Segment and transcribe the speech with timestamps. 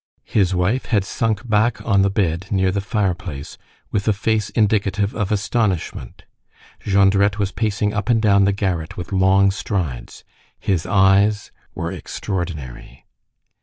[0.25, 3.59] His wife had sunk back on the bed near the fireplace,
[3.91, 6.23] with a face indicative of astonishment.
[6.83, 10.23] Jondrette was pacing up and down the garret with long strides.
[10.57, 13.05] His eyes were extraordinary.